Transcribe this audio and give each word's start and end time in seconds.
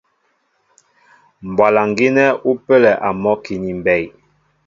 Mbwalaŋ 1.49 1.87
gínɛ́ 1.97 2.29
ú 2.49 2.51
pə́lɛ 2.65 2.91
a 3.07 3.09
mɔ́ki 3.21 3.53
ni 3.61 3.71
mbey. 3.79 4.03